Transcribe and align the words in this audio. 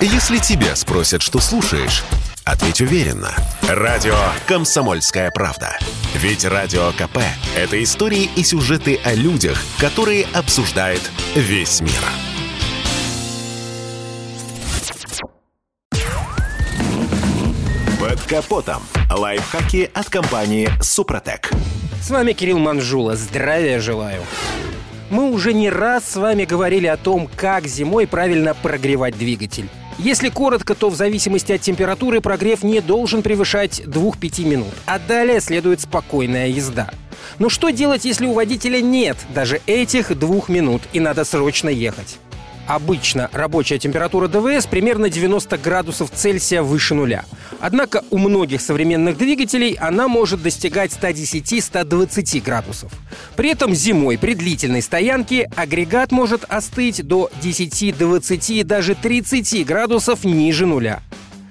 Если 0.00 0.36
тебя 0.36 0.76
спросят, 0.76 1.22
что 1.22 1.40
слушаешь, 1.40 2.04
ответь 2.44 2.82
уверенно. 2.82 3.34
Радио 3.66 4.14
«Комсомольская 4.46 5.30
правда». 5.30 5.78
Ведь 6.14 6.44
Радио 6.44 6.92
КП– 6.92 7.18
это 7.56 7.82
истории 7.82 8.28
и 8.36 8.44
сюжеты 8.44 9.00
о 9.04 9.14
людях, 9.14 9.58
которые 9.78 10.26
обсуждает 10.34 11.00
весь 11.34 11.80
мир. 11.80 11.92
Под 17.98 18.20
капотом. 18.22 18.82
Лайфхаки 19.10 19.90
от 19.94 20.10
компании 20.10 20.68
«Супротек». 20.82 21.50
С 22.02 22.10
вами 22.10 22.34
Кирилл 22.34 22.58
Манжула. 22.58 23.16
Здравия 23.16 23.80
желаю. 23.80 24.20
Мы 25.08 25.30
уже 25.30 25.54
не 25.54 25.70
раз 25.70 26.04
с 26.04 26.16
вами 26.16 26.44
говорили 26.44 26.86
о 26.86 26.98
том, 26.98 27.30
как 27.34 27.66
зимой 27.66 28.06
правильно 28.06 28.52
прогревать 28.54 29.16
двигатель. 29.16 29.70
Если 29.98 30.28
коротко, 30.28 30.74
то 30.74 30.90
в 30.90 30.94
зависимости 30.94 31.52
от 31.52 31.62
температуры 31.62 32.20
прогрев 32.20 32.62
не 32.62 32.80
должен 32.80 33.22
превышать 33.22 33.80
2-5 33.80 34.44
минут, 34.44 34.74
а 34.84 34.98
далее 34.98 35.40
следует 35.40 35.80
спокойная 35.80 36.48
езда. 36.48 36.90
Но 37.38 37.48
что 37.48 37.70
делать, 37.70 38.04
если 38.04 38.26
у 38.26 38.32
водителя 38.32 38.80
нет 38.80 39.16
даже 39.34 39.60
этих 39.66 40.16
двух 40.18 40.48
минут 40.48 40.82
и 40.92 41.00
надо 41.00 41.24
срочно 41.24 41.70
ехать? 41.70 42.18
Обычно 42.66 43.30
рабочая 43.32 43.78
температура 43.78 44.26
ДВС 44.28 44.66
примерно 44.66 45.08
90 45.08 45.56
градусов 45.58 46.10
Цельсия 46.12 46.62
выше 46.62 46.94
нуля. 46.94 47.24
Однако 47.60 48.02
у 48.10 48.18
многих 48.18 48.60
современных 48.60 49.16
двигателей 49.16 49.74
она 49.74 50.08
может 50.08 50.42
достигать 50.42 50.92
110-120 50.92 52.42
градусов. 52.42 52.92
При 53.36 53.50
этом 53.50 53.74
зимой 53.74 54.18
при 54.18 54.34
длительной 54.34 54.82
стоянке 54.82 55.48
агрегат 55.54 56.10
может 56.10 56.44
остыть 56.48 57.06
до 57.06 57.30
10, 57.40 57.96
20, 57.96 58.66
даже 58.66 58.94
30 58.94 59.64
градусов 59.64 60.24
ниже 60.24 60.66
нуля. 60.66 61.02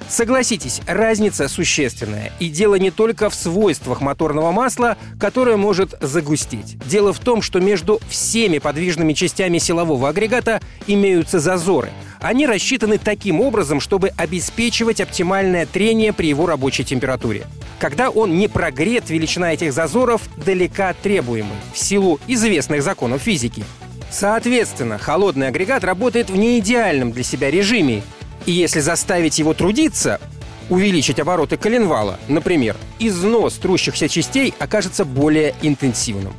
Согласитесь, 0.08 0.82
разница 0.86 1.48
существенная. 1.48 2.32
И 2.40 2.49
дело 2.49 2.76
не 2.76 2.91
только 2.91 3.30
в 3.30 3.35
свойствах 3.35 4.02
моторного 4.02 4.52
масла, 4.52 4.98
которое 5.20 5.57
может 5.57 5.96
загустеть. 5.99 6.77
Дело 6.85 7.12
в 7.12 7.20
том, 7.20 7.41
что 7.41 7.60
между 7.60 7.99
всеми 8.10 8.60
подвижными 8.60 9.13
частями 9.13 9.57
силового 9.57 10.10
агрегата 10.10 10.62
имеются 10.88 11.40
зазоры. 11.40 11.90
Они 12.20 12.48
рассчитаны 12.48 12.98
таким 12.98 13.41
образом, 13.41 13.80
чтобы 13.80 14.10
обеспечивать 14.10 15.02
оптимальное 15.02 15.65
трение 15.65 16.13
при 16.13 16.27
его 16.27 16.46
рабочей 16.46 16.84
температуре. 16.84 17.46
Когда 17.80 18.10
он 18.10 18.37
не 18.37 18.48
прогрет, 18.48 19.10
величина 19.10 19.54
этих 19.54 19.74
зазоров 19.74 20.21
далека 20.37 20.90
от 20.90 20.99
требуемой, 20.99 21.58
в 21.74 21.77
силу 21.77 22.20
известных 22.27 22.84
законов 22.84 23.21
физики. 23.21 23.63
Соответственно, 24.10 24.98
холодный 24.98 25.49
агрегат 25.49 25.84
работает 25.84 26.30
в 26.30 26.35
неидеальном 26.37 27.12
для 27.12 27.24
себя 27.24 27.52
режиме, 27.52 28.02
и 28.46 28.51
если 28.51 28.79
заставить 28.79 29.40
его 29.40 29.54
трудиться, 29.54 30.20
увеличить 30.70 31.20
обороты 31.20 31.57
коленвала, 31.57 32.20
например, 32.27 32.76
износ 32.99 33.54
трущихся 33.55 34.07
частей 34.07 34.54
окажется 34.60 35.05
более 35.05 35.55
интенсивным. 35.62 36.34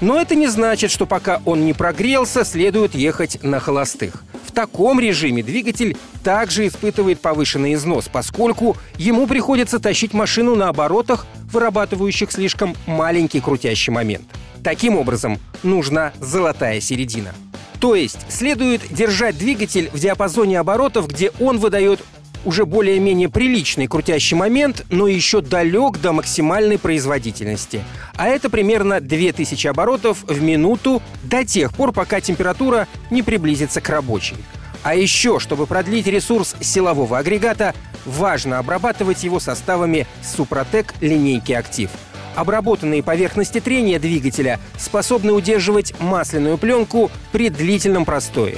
Но 0.00 0.20
это 0.20 0.34
не 0.36 0.46
значит, 0.46 0.90
что 0.90 1.06
пока 1.06 1.42
он 1.44 1.64
не 1.64 1.72
прогрелся, 1.72 2.44
следует 2.44 2.94
ехать 2.94 3.42
на 3.42 3.58
холостых. 3.58 4.22
В 4.46 4.52
таком 4.52 5.00
режиме 5.00 5.42
двигатель 5.42 5.96
также 6.22 6.66
испытывает 6.66 7.20
повышенный 7.20 7.74
износ, 7.74 8.08
поскольку 8.10 8.76
ему 8.96 9.26
приходится 9.26 9.78
тащить 9.78 10.14
машину 10.14 10.54
на 10.54 10.68
оборотах, 10.68 11.26
вырабатывающих 11.52 12.30
слишком 12.30 12.76
маленький 12.86 13.40
крутящий 13.40 13.92
момент. 13.92 14.24
Таким 14.62 14.96
образом, 14.96 15.38
нужна 15.62 16.12
золотая 16.20 16.80
середина– 16.80 17.34
то 17.80 17.94
есть 17.94 18.18
следует 18.28 18.82
держать 18.92 19.38
двигатель 19.38 19.90
в 19.92 19.98
диапазоне 19.98 20.58
оборотов, 20.60 21.08
где 21.08 21.30
он 21.40 21.58
выдает 21.58 22.00
уже 22.44 22.64
более-менее 22.64 23.28
приличный 23.28 23.86
крутящий 23.86 24.36
момент, 24.36 24.84
но 24.90 25.06
еще 25.06 25.40
далек 25.40 26.00
до 26.00 26.12
максимальной 26.12 26.78
производительности. 26.78 27.82
А 28.16 28.28
это 28.28 28.48
примерно 28.48 29.00
2000 29.00 29.66
оборотов 29.66 30.24
в 30.24 30.40
минуту 30.40 31.02
до 31.24 31.44
тех 31.44 31.74
пор, 31.74 31.92
пока 31.92 32.20
температура 32.20 32.86
не 33.10 33.22
приблизится 33.22 33.80
к 33.80 33.88
рабочей. 33.88 34.36
А 34.82 34.94
еще, 34.94 35.40
чтобы 35.40 35.66
продлить 35.66 36.06
ресурс 36.06 36.54
силового 36.60 37.18
агрегата, 37.18 37.74
важно 38.04 38.58
обрабатывать 38.58 39.24
его 39.24 39.40
составами 39.40 40.06
Супротек 40.22 40.94
линейки 41.00 41.52
«Актив». 41.52 41.90
Обработанные 42.38 43.02
поверхности 43.02 43.58
трения 43.58 43.98
двигателя 43.98 44.60
способны 44.78 45.32
удерживать 45.32 45.98
масляную 45.98 46.56
пленку 46.56 47.10
при 47.32 47.48
длительном 47.48 48.04
простое. 48.04 48.54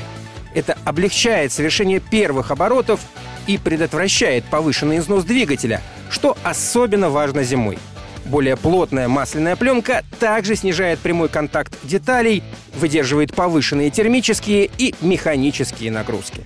Это 0.54 0.76
облегчает 0.84 1.50
совершение 1.50 1.98
первых 1.98 2.50
оборотов 2.50 3.00
и 3.46 3.56
предотвращает 3.56 4.44
повышенный 4.44 4.98
износ 4.98 5.24
двигателя, 5.24 5.80
что 6.10 6.36
особенно 6.42 7.08
важно 7.08 7.42
зимой. 7.42 7.78
Более 8.26 8.58
плотная 8.58 9.08
масляная 9.08 9.56
пленка 9.56 10.04
также 10.18 10.56
снижает 10.56 10.98
прямой 10.98 11.30
контакт 11.30 11.72
деталей, 11.82 12.42
выдерживает 12.74 13.34
повышенные 13.34 13.88
термические 13.88 14.68
и 14.76 14.94
механические 15.00 15.90
нагрузки. 15.90 16.44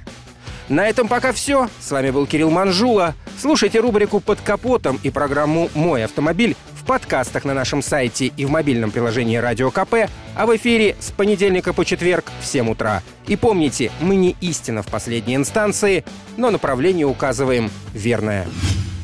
На 0.68 0.86
этом 0.88 1.08
пока 1.08 1.32
все. 1.32 1.68
С 1.80 1.90
вами 1.90 2.10
был 2.10 2.26
Кирилл 2.26 2.50
Манжула. 2.50 3.14
Слушайте 3.40 3.80
рубрику 3.80 4.20
«Под 4.20 4.40
капотом» 4.40 5.00
и 5.02 5.10
программу 5.10 5.68
«Мой 5.74 6.04
автомобиль» 6.04 6.56
в 6.84 6.86
подкастах 6.86 7.44
на 7.46 7.54
нашем 7.54 7.82
сайте 7.82 8.26
и 8.26 8.44
в 8.44 8.50
мобильном 8.50 8.90
приложении 8.90 9.38
«Радио 9.38 9.70
КП», 9.70 10.10
а 10.36 10.46
в 10.46 10.54
эфире 10.56 10.96
с 11.00 11.10
понедельника 11.10 11.72
по 11.72 11.82
четверг 11.82 12.30
в 12.42 12.46
7 12.46 12.70
утра. 12.70 13.02
И 13.26 13.36
помните, 13.36 13.90
мы 14.00 14.16
не 14.16 14.36
истина 14.42 14.82
в 14.82 14.88
последней 14.88 15.34
инстанции, 15.34 16.04
но 16.36 16.50
направление 16.50 17.06
указываем 17.06 17.70
верное. 17.94 18.46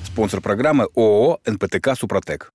Спонсор 0.05 0.43
программы 0.43 0.89
ООО 0.95 1.41
«НПТК 1.47 1.95
Супротек». 1.97 2.53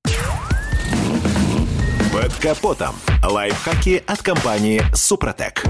Под 2.13 2.33
капотом. 2.35 2.95
Лайфхаки 3.23 4.03
от 4.05 4.21
компании 4.21 4.83
«Супротек». 4.93 5.63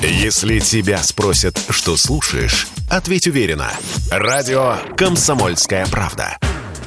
Если 0.00 0.60
тебя 0.60 0.98
спросят, 0.98 1.60
что 1.70 1.96
слушаешь, 1.96 2.68
ответь 2.88 3.26
уверенно. 3.26 3.72
Радио 4.12 4.76
«Комсомольская 4.96 5.86
правда». 5.88 6.38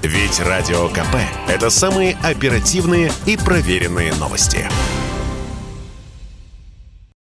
Ведь 0.03 0.39
Радио 0.39 0.87
КП– 0.89 1.15
это 1.47 1.69
самые 1.69 2.17
оперативные 2.23 3.11
и 3.27 3.37
проверенные 3.37 4.11
новости. 4.15 4.67